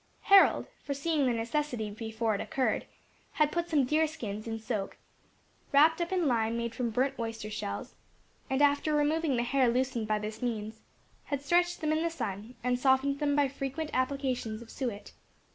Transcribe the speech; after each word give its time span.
Harold, 0.33 0.65
foreseeing 0.83 1.27
the 1.27 1.31
necessity 1.31 1.91
before 1.91 2.33
it 2.33 2.41
occurred, 2.41 2.87
had 3.33 3.51
put 3.51 3.69
some 3.69 3.83
deer 3.85 4.07
skins 4.07 4.47
in 4.47 4.57
soak, 4.57 4.97
wrapped 5.71 6.01
up 6.01 6.11
in 6.11 6.25
lime 6.27 6.57
made 6.57 6.73
from 6.73 6.89
burnt 6.89 7.13
oyster 7.19 7.51
shells; 7.51 7.93
and 8.49 8.63
after 8.63 8.95
removing 8.95 9.35
the 9.37 9.43
hair 9.43 9.67
loosened 9.69 10.07
by 10.07 10.17
this 10.17 10.41
means, 10.41 10.81
had 11.25 11.43
stretched 11.43 11.81
them 11.81 11.91
in 11.93 12.01
the 12.01 12.09
sun, 12.09 12.55
and 12.63 12.79
softened 12.79 13.19
them 13.19 13.35
by 13.35 13.47
frequent 13.47 13.91
applications 13.93 14.59
of 14.63 14.71
suet. 14.71 15.11